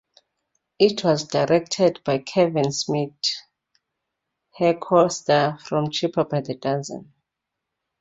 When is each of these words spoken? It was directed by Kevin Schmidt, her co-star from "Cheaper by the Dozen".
It 0.79 1.03
was 1.03 1.27
directed 1.27 1.99
by 2.03 2.17
Kevin 2.17 2.71
Schmidt, 2.71 3.13
her 4.57 4.73
co-star 4.73 5.59
from 5.59 5.91
"Cheaper 5.91 6.23
by 6.23 6.41
the 6.41 6.55
Dozen". 6.55 7.13